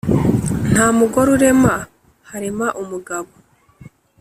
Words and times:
nta 0.71 0.85
mugore 0.97 1.27
urema, 1.35 1.75
harema 2.29 2.67
umugabo. 2.81 3.31